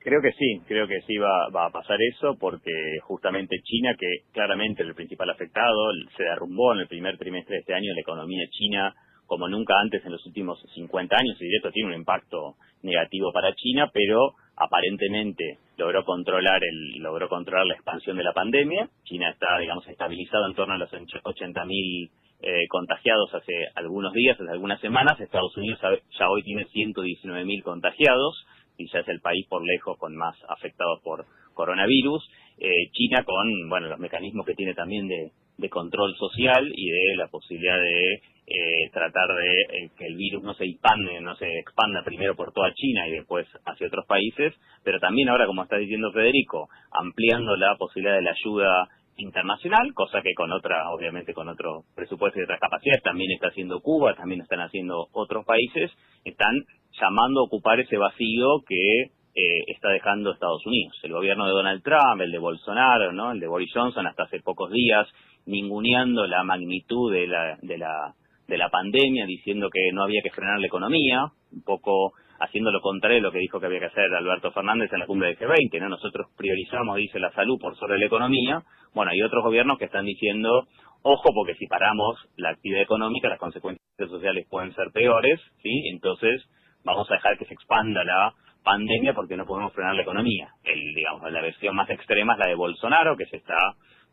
Creo 0.00 0.20
que 0.22 0.32
sí, 0.32 0.62
creo 0.66 0.86
que 0.86 1.00
sí 1.06 1.16
va, 1.16 1.48
va, 1.54 1.66
a 1.66 1.70
pasar 1.70 1.98
eso 2.14 2.36
porque 2.38 2.70
justamente 3.02 3.60
China, 3.62 3.94
que 3.98 4.30
claramente 4.32 4.82
es 4.82 4.88
el 4.88 4.94
principal 4.94 5.30
afectado, 5.30 5.90
se 6.16 6.22
derrumbó 6.22 6.74
en 6.74 6.80
el 6.80 6.88
primer 6.88 7.18
trimestre 7.18 7.56
de 7.56 7.60
este 7.60 7.74
año 7.74 7.92
la 7.94 8.00
economía 8.00 8.46
china 8.50 8.94
como 9.28 9.46
nunca 9.46 9.74
antes 9.78 10.04
en 10.04 10.12
los 10.12 10.24
últimos 10.26 10.58
50 10.74 11.14
años 11.14 11.36
y 11.40 11.54
esto 11.54 11.70
tiene 11.70 11.90
un 11.90 12.00
impacto 12.00 12.56
negativo 12.82 13.30
para 13.32 13.54
China, 13.54 13.90
pero 13.92 14.32
aparentemente 14.56 15.58
logró 15.78 16.04
controlar 16.04 16.60
el 16.62 16.98
logró 17.00 17.28
controlar 17.28 17.66
la 17.66 17.74
expansión 17.74 18.16
de 18.16 18.24
la 18.24 18.32
pandemia. 18.32 18.88
China 19.04 19.30
está, 19.30 19.58
digamos, 19.58 19.86
estabilizado 19.88 20.46
en 20.46 20.54
torno 20.54 20.74
a 20.74 20.78
los 20.78 20.90
80.000 20.90 22.10
eh, 22.40 22.68
contagiados 22.68 23.32
hace 23.32 23.52
algunos 23.76 24.12
días, 24.12 24.38
hace 24.38 24.50
algunas 24.50 24.80
semanas. 24.80 25.18
Estados 25.20 25.56
Unidos 25.56 25.78
ya 26.18 26.28
hoy 26.28 26.42
tiene 26.42 26.66
119.000 26.66 27.62
contagiados 27.62 28.44
y 28.76 28.88
ya 28.92 29.00
es 29.00 29.08
el 29.08 29.20
país 29.20 29.46
por 29.48 29.64
lejos 29.64 29.96
con 29.98 30.16
más 30.16 30.36
afectados 30.48 31.00
por 31.02 31.24
coronavirus. 31.54 32.28
Eh, 32.58 32.90
China 32.92 33.22
con, 33.24 33.68
bueno, 33.68 33.86
los 33.88 34.00
mecanismos 34.00 34.44
que 34.44 34.54
tiene 34.54 34.74
también 34.74 35.06
de, 35.06 35.30
de 35.58 35.68
control 35.68 36.16
social 36.16 36.72
y 36.74 36.90
de 36.90 37.16
la 37.16 37.28
posibilidad 37.28 37.78
de 37.78 38.22
eh, 38.46 38.90
tratar 38.92 39.28
de 39.36 39.60
eh, 39.60 39.90
que 39.98 40.06
el 40.06 40.16
virus 40.16 40.42
no 40.42 40.54
se 40.54 40.64
expande, 40.64 41.20
no 41.20 41.34
se 41.36 41.58
expanda 41.58 42.02
primero 42.02 42.34
por 42.34 42.52
toda 42.52 42.72
China 42.72 43.06
y 43.08 43.12
después 43.12 43.46
hacia 43.66 43.88
otros 43.88 44.06
países, 44.06 44.54
pero 44.84 44.98
también 45.00 45.28
ahora, 45.28 45.46
como 45.46 45.64
está 45.64 45.76
diciendo 45.76 46.12
Federico, 46.12 46.68
ampliando 46.92 47.56
la 47.56 47.76
posibilidad 47.76 48.16
de 48.16 48.22
la 48.22 48.30
ayuda 48.30 48.88
internacional, 49.16 49.92
cosa 49.94 50.22
que 50.22 50.32
con 50.34 50.52
otra, 50.52 50.90
obviamente 50.90 51.34
con 51.34 51.48
otro 51.48 51.82
presupuesto 51.94 52.38
y 52.38 52.44
otras 52.44 52.60
capacidades 52.60 53.02
también 53.02 53.32
está 53.32 53.48
haciendo 53.48 53.80
Cuba, 53.80 54.14
también 54.14 54.40
están 54.40 54.60
haciendo 54.60 55.08
otros 55.12 55.44
países, 55.44 55.90
están 56.24 56.54
llamando 57.00 57.40
a 57.40 57.44
ocupar 57.44 57.80
ese 57.80 57.96
vacío 57.96 58.62
que 58.66 59.10
eh, 59.34 59.64
está 59.68 59.90
dejando 59.90 60.32
Estados 60.32 60.64
Unidos. 60.66 60.96
El 61.02 61.12
gobierno 61.12 61.46
de 61.46 61.52
Donald 61.52 61.82
Trump, 61.82 62.20
el 62.20 62.32
de 62.32 62.38
Bolsonaro, 62.38 63.12
¿no? 63.12 63.32
el 63.32 63.40
de 63.40 63.46
Boris 63.46 63.70
Johnson 63.72 64.06
hasta 64.06 64.24
hace 64.24 64.40
pocos 64.40 64.70
días, 64.70 65.06
ninguneando 65.46 66.26
la 66.26 66.44
magnitud 66.44 67.12
de 67.12 67.26
la, 67.26 67.58
de 67.62 67.78
la, 67.78 68.14
de 68.46 68.58
la 68.58 68.68
pandemia, 68.68 69.26
diciendo 69.26 69.68
que 69.70 69.92
no 69.92 70.02
había 70.02 70.22
que 70.22 70.30
frenar 70.30 70.58
la 70.60 70.66
economía, 70.66 71.26
un 71.52 71.62
poco 71.62 72.12
haciendo 72.40 72.70
lo 72.70 72.80
contrario 72.80 73.16
de 73.16 73.22
lo 73.22 73.32
que 73.32 73.38
dijo 73.38 73.58
que 73.58 73.66
había 73.66 73.80
que 73.80 73.86
hacer 73.86 74.14
Alberto 74.14 74.52
Fernández 74.52 74.92
en 74.92 75.00
la 75.00 75.06
cumbre 75.06 75.28
de 75.28 75.38
G20, 75.38 75.80
¿no? 75.80 75.88
Nosotros 75.88 76.28
priorizamos, 76.36 76.96
dice, 76.96 77.18
la 77.18 77.32
salud 77.32 77.58
por 77.60 77.76
sobre 77.76 77.98
la 77.98 78.06
economía. 78.06 78.62
Bueno, 78.94 79.10
hay 79.10 79.22
otros 79.22 79.42
gobiernos 79.42 79.78
que 79.78 79.86
están 79.86 80.04
diciendo, 80.04 80.66
ojo, 81.02 81.30
porque 81.34 81.54
si 81.54 81.66
paramos 81.66 82.16
la 82.36 82.50
actividad 82.50 82.82
económica, 82.82 83.28
las 83.28 83.40
consecuencias 83.40 83.82
sociales 83.96 84.46
pueden 84.48 84.72
ser 84.74 84.90
peores, 84.92 85.40
¿sí? 85.62 85.88
Entonces, 85.92 86.44
vamos 86.84 87.10
a 87.10 87.14
dejar 87.14 87.38
que 87.38 87.44
se 87.44 87.54
expanda 87.54 88.04
la 88.04 88.32
pandemia 88.62 89.14
porque 89.14 89.36
no 89.36 89.46
podemos 89.46 89.72
frenar 89.72 89.94
la 89.94 90.02
economía. 90.02 90.48
El, 90.62 90.94
digamos, 90.94 91.30
la 91.30 91.40
versión 91.40 91.74
más 91.74 91.90
extrema 91.90 92.34
es 92.34 92.38
la 92.38 92.46
de 92.46 92.54
Bolsonaro, 92.54 93.16
que 93.16 93.26
se 93.26 93.36
está, 93.36 93.56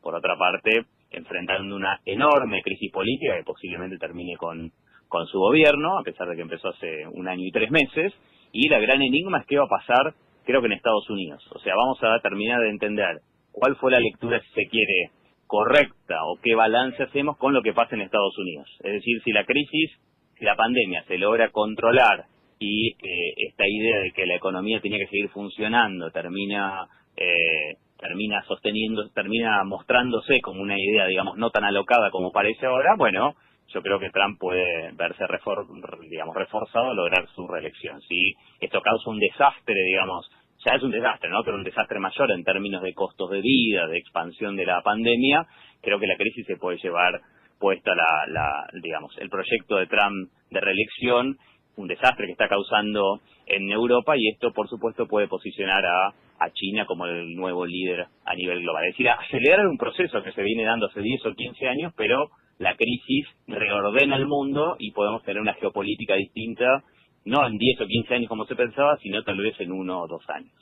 por 0.01 0.15
otra 0.15 0.35
parte, 0.37 0.85
enfrentando 1.11 1.75
una 1.75 1.99
enorme 2.05 2.61
crisis 2.61 2.91
política 2.91 3.37
que 3.37 3.43
posiblemente 3.43 3.97
termine 3.97 4.35
con, 4.37 4.71
con 5.07 5.25
su 5.27 5.39
gobierno, 5.39 5.97
a 5.97 6.03
pesar 6.03 6.27
de 6.27 6.35
que 6.35 6.41
empezó 6.41 6.69
hace 6.69 7.07
un 7.11 7.27
año 7.27 7.45
y 7.45 7.51
tres 7.51 7.71
meses. 7.71 8.13
Y 8.51 8.69
la 8.69 8.79
gran 8.79 9.01
enigma 9.01 9.39
es 9.39 9.45
qué 9.47 9.57
va 9.57 9.65
a 9.65 9.79
pasar, 9.79 10.13
creo 10.45 10.61
que 10.61 10.67
en 10.67 10.73
Estados 10.73 11.09
Unidos. 11.09 11.43
O 11.51 11.59
sea, 11.59 11.73
vamos 11.75 11.99
a 12.03 12.19
terminar 12.21 12.61
de 12.61 12.69
entender 12.69 13.19
cuál 13.51 13.75
fue 13.77 13.91
la 13.91 13.99
lectura, 13.99 14.39
si 14.41 14.49
se 14.53 14.67
quiere, 14.69 15.11
correcta 15.47 16.23
o 16.25 16.39
qué 16.41 16.55
balance 16.55 17.03
hacemos 17.03 17.37
con 17.37 17.53
lo 17.53 17.61
que 17.61 17.73
pasa 17.73 17.95
en 17.95 18.01
Estados 18.01 18.37
Unidos. 18.37 18.67
Es 18.83 18.93
decir, 18.93 19.21
si 19.23 19.31
la 19.31 19.45
crisis, 19.45 19.91
si 20.37 20.45
la 20.45 20.55
pandemia 20.55 21.03
se 21.03 21.17
logra 21.17 21.49
controlar 21.49 22.25
y 22.59 22.91
eh, 22.91 23.33
esta 23.49 23.63
idea 23.67 23.99
de 23.99 24.11
que 24.11 24.25
la 24.25 24.35
economía 24.35 24.79
tenía 24.81 24.99
que 24.99 25.07
seguir 25.07 25.29
funcionando 25.29 26.09
termina 26.11 26.87
eh, 27.17 27.77
termina 27.97 28.43
sosteniendo, 28.43 29.09
termina 29.09 29.63
mostrándose 29.63 30.41
como 30.41 30.61
una 30.61 30.77
idea, 30.77 31.05
digamos, 31.05 31.37
no 31.37 31.49
tan 31.49 31.63
alocada 31.63 32.11
como 32.11 32.31
parece 32.31 32.65
ahora, 32.65 32.95
bueno, 32.97 33.35
yo 33.67 33.81
creo 33.81 33.99
que 33.99 34.09
Trump 34.11 34.39
puede 34.39 34.91
verse 34.93 35.25
refor 35.27 35.65
digamos, 36.09 36.35
reforzado 36.35 36.91
a 36.91 36.93
lograr 36.93 37.27
su 37.35 37.47
reelección. 37.47 38.01
Si 38.01 38.33
esto 38.59 38.81
causa 38.81 39.09
un 39.09 39.19
desastre, 39.19 39.75
digamos, 39.85 40.29
ya 40.65 40.75
es 40.75 40.83
un 40.83 40.91
desastre, 40.91 41.29
¿no? 41.29 41.43
Pero 41.43 41.57
un 41.57 41.63
desastre 41.63 41.99
mayor 41.99 42.31
en 42.31 42.43
términos 42.43 42.81
de 42.81 42.93
costos 42.93 43.29
de 43.31 43.41
vida, 43.41 43.87
de 43.87 43.97
expansión 43.97 44.55
de 44.55 44.65
la 44.65 44.81
pandemia, 44.81 45.45
creo 45.81 45.99
que 45.99 46.07
la 46.07 46.15
crisis 46.15 46.45
se 46.45 46.57
puede 46.57 46.77
llevar 46.77 47.21
puesta 47.59 47.95
la, 47.95 48.25
la 48.27 48.67
digamos, 48.81 49.17
el 49.17 49.29
proyecto 49.29 49.77
de 49.77 49.87
Trump 49.87 50.29
de 50.51 50.59
reelección, 50.59 51.37
un 51.77 51.87
desastre 51.87 52.25
que 52.27 52.33
está 52.33 52.47
causando 52.47 53.21
en 53.45 53.69
Europa 53.71 54.15
y 54.17 54.29
esto, 54.29 54.51
por 54.53 54.67
supuesto, 54.69 55.07
puede 55.07 55.27
posicionar 55.27 55.85
a 55.85 56.13
a 56.39 56.51
China 56.51 56.85
como 56.85 57.05
el 57.05 57.35
nuevo 57.35 57.65
líder 57.65 58.07
a 58.25 58.35
nivel 58.35 58.61
global. 58.61 58.85
Es 58.85 58.93
decir, 58.93 59.09
acelerar 59.09 59.67
un 59.67 59.77
proceso 59.77 60.21
que 60.23 60.31
se 60.31 60.43
viene 60.43 60.65
dando 60.65 60.87
hace 60.87 61.01
10 61.01 61.25
o 61.25 61.33
15 61.33 61.67
años, 61.67 61.93
pero 61.95 62.29
la 62.57 62.75
crisis 62.75 63.27
reordena 63.47 64.15
el 64.15 64.27
mundo 64.27 64.75
y 64.79 64.91
podemos 64.91 65.23
tener 65.23 65.41
una 65.41 65.53
geopolítica 65.55 66.15
distinta, 66.15 66.83
no 67.25 67.45
en 67.47 67.57
10 67.57 67.81
o 67.81 67.87
15 67.87 68.13
años 68.13 68.29
como 68.29 68.45
se 68.45 68.55
pensaba, 68.55 68.97
sino 68.97 69.23
tal 69.23 69.37
vez 69.37 69.59
en 69.59 69.71
uno 69.71 70.01
o 70.01 70.07
dos 70.07 70.23
años. 70.29 70.53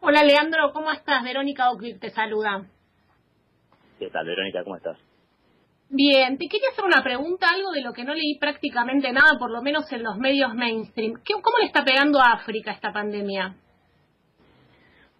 Hola 0.00 0.22
Leandro, 0.22 0.72
¿cómo 0.72 0.92
estás? 0.92 1.24
Verónica 1.24 1.70
Oclick 1.70 2.00
te 2.00 2.10
saluda. 2.10 2.66
¿Qué 3.98 4.08
tal, 4.10 4.26
Verónica? 4.26 4.62
¿Cómo 4.62 4.76
estás? 4.76 4.96
Bien, 5.90 6.36
te 6.36 6.48
quería 6.48 6.68
hacer 6.70 6.84
una 6.84 7.02
pregunta, 7.02 7.48
algo 7.50 7.72
de 7.72 7.80
lo 7.80 7.92
que 7.92 8.04
no 8.04 8.14
leí 8.14 8.38
prácticamente 8.38 9.10
nada, 9.10 9.38
por 9.38 9.50
lo 9.50 9.62
menos 9.62 9.90
en 9.90 10.02
los 10.02 10.18
medios 10.18 10.54
mainstream. 10.54 11.14
¿Cómo 11.14 11.58
le 11.60 11.66
está 11.66 11.82
pegando 11.82 12.20
a 12.20 12.32
África 12.32 12.72
esta 12.72 12.92
pandemia? 12.92 13.56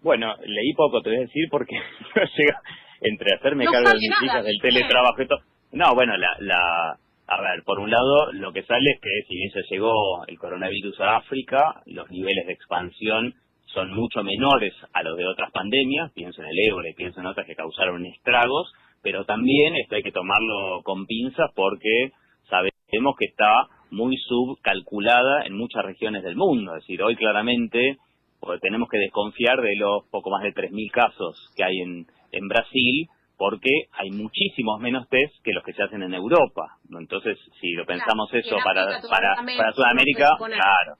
Bueno, 0.09 0.35
leí 0.43 0.73
poco, 0.73 1.03
te 1.03 1.11
voy 1.11 1.19
a 1.19 1.27
decir, 1.29 1.49
porque 1.50 1.77
llega 2.38 2.62
entre 3.03 3.35
hacerme 3.35 3.67
cargo 3.67 3.91
de 3.91 3.97
mis 3.97 4.23
hijas, 4.25 4.43
del 4.43 4.59
teletrabajo 4.59 5.21
y 5.21 5.29
todo. 5.29 5.41
No, 5.73 5.95
bueno, 5.95 6.17
la, 6.17 6.31
la, 6.38 6.99
a 7.27 7.43
ver, 7.43 7.62
por 7.62 7.79
un 7.79 7.91
lado, 7.91 8.33
lo 8.33 8.50
que 8.55 8.62
sale 8.62 8.93
es 8.95 9.00
que 9.03 9.11
si 9.29 9.35
bien 9.35 9.50
se 9.50 9.61
llegó 9.69 10.25
el 10.27 10.38
coronavirus 10.38 10.99
a 11.03 11.17
África, 11.17 11.83
los 11.85 12.11
niveles 12.11 12.47
de 12.47 12.55
expansión 12.55 13.35
son 13.67 13.93
mucho 13.93 14.23
menores 14.23 14.73
a 14.95 15.03
los 15.03 15.15
de 15.19 15.27
otras 15.27 15.53
pandemias, 15.53 16.11
pienso 16.15 16.41
en 16.41 16.49
el 16.49 16.59
ébola 16.59 16.88
y 16.88 16.95
pienso 16.95 17.21
en 17.21 17.27
otras 17.27 17.47
que 17.47 17.55
causaron 17.55 18.07
estragos, 18.07 18.73
pero 19.03 19.27
también 19.27 19.77
esto 19.77 19.97
hay 19.97 20.03
que 20.03 20.11
tomarlo 20.11 20.81
con 20.85 21.05
pinzas 21.05 21.50
porque 21.55 22.12
sabemos 22.49 23.15
que 23.19 23.27
está 23.27 23.67
muy 23.91 24.17
subcalculada 24.17 25.43
en 25.45 25.53
muchas 25.53 25.85
regiones 25.85 26.23
del 26.23 26.37
mundo. 26.37 26.77
Es 26.77 26.85
decir, 26.85 27.03
hoy 27.03 27.15
claramente 27.15 27.99
porque 28.40 28.61
tenemos 28.61 28.88
que 28.88 28.99
desconfiar 28.99 29.61
de 29.61 29.76
los 29.76 30.07
poco 30.11 30.30
más 30.30 30.42
de 30.42 30.54
3.000 30.54 30.90
casos 30.90 31.50
que 31.57 31.64
hay 31.64 31.80
en, 31.80 32.07
en 32.33 32.49
Brasil, 32.49 33.09
porque 33.37 33.71
hay 33.92 34.11
muchísimos 34.11 34.80
menos 34.80 35.09
test 35.09 35.35
que 35.45 35.52
los 35.52 35.62
que 35.64 35.73
se 35.73 35.83
hacen 35.83 36.02
en 36.02 36.14
Europa. 36.14 36.76
Entonces, 36.99 37.38
si 37.61 37.73
lo 37.73 37.87
pensamos 37.87 38.28
eso 38.35 38.57
para, 38.64 39.00
para, 39.09 39.37
para 39.57 39.73
Sudamérica, 39.73 40.30
claro. 40.38 40.97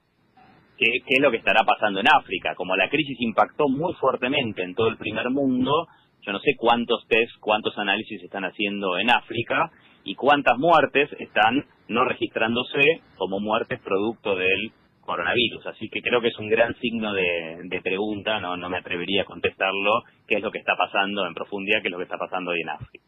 ¿Qué, 0.77 1.01
¿Qué 1.05 1.15
es 1.17 1.21
lo 1.21 1.33
que 1.33 1.39
estará 1.39 1.65
pasando 1.65 1.99
en 1.99 2.07
África? 2.07 2.55
Como 2.55 2.77
la 2.77 2.89
crisis 2.89 3.17
impactó 3.21 3.69
muy 3.69 3.95
fuertemente 3.95 4.63
en 4.63 4.77
todo 4.77 4.87
el 4.89 4.97
primer 4.97 5.29
mundo, 5.31 5.89
yo 6.23 6.33
no 6.33 6.39
sé 6.39 6.55
cuántos 6.57 7.05
test, 7.09 7.33
cuántos 7.41 7.77
análisis 7.79 8.23
están 8.23 8.45
haciendo 8.45 8.97
en 8.99 9.11
África 9.11 9.73
y 10.05 10.15
cuántas 10.15 10.57
muertes 10.59 11.11
están 11.19 11.65
no 11.89 12.05
registrándose 12.05 13.03
como 13.17 13.41
muertes 13.41 13.81
producto 13.81 14.37
del 14.37 14.71
coronavirus. 15.09 15.67
Así 15.67 15.89
que 15.89 16.03
creo 16.03 16.21
que 16.21 16.29
es 16.29 16.39
un 16.39 16.51
gran 16.51 16.75
signo 16.77 17.15
de, 17.15 17.81
pregunta, 17.83 18.39
no, 18.41 18.57
no 18.57 18.69
me 18.69 18.77
atrevería 18.77 19.23
a 19.23 19.25
contestarlo, 19.25 20.03
qué 20.27 20.37
es 20.37 20.43
lo 20.43 20.51
que 20.51 20.59
está 20.59 20.75
pasando 20.77 21.27
en 21.27 21.33
profundidad, 21.33 21.81
qué 21.81 21.89
es 21.89 21.93
lo 21.93 21.99
que 21.99 22.05
está 22.05 22.19
pasando 22.19 22.51
hoy 22.51 22.61
en 22.61 22.69
África. 22.69 23.05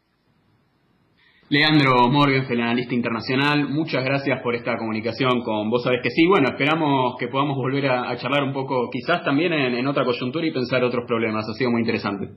Leandro 1.49 2.07
Morgan, 2.09 2.45
el 2.49 2.61
analista 2.61 2.95
internacional, 2.95 3.67
muchas 3.67 4.03
gracias 4.05 4.41
por 4.41 4.55
esta 4.55 4.77
comunicación 4.77 5.43
con 5.43 5.69
vos. 5.69 5.83
Sabés 5.83 6.01
que 6.01 6.09
sí, 6.09 6.25
bueno, 6.25 6.47
esperamos 6.47 7.17
que 7.19 7.27
podamos 7.27 7.57
volver 7.57 7.87
a, 7.87 8.15
charlar 8.17 8.43
un 8.43 8.53
poco, 8.53 8.89
quizás 8.89 9.23
también 9.23 9.53
en, 9.53 9.85
otra 9.85 10.05
coyuntura 10.05 10.47
y 10.47 10.51
pensar 10.51 10.83
otros 10.83 11.05
problemas. 11.05 11.45
Ha 11.49 11.53
sido 11.53 11.69
muy 11.69 11.81
interesante. 11.81 12.29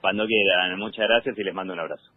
Cuando 0.00 0.24
quieran, 0.26 0.78
muchas 0.78 1.06
gracias 1.08 1.36
y 1.36 1.42
les 1.42 1.52
mando 1.52 1.74
un 1.74 1.80
abrazo. 1.80 2.10